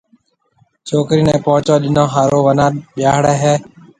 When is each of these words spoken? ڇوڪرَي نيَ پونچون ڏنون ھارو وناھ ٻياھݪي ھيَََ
ڇوڪرَي 0.87 1.21
نيَ 1.27 1.35
پونچون 1.45 1.77
ڏنون 1.83 2.07
ھارو 2.13 2.39
وناھ 2.47 2.73
ٻياھݪي 2.93 3.33
ھيَََ 3.43 3.53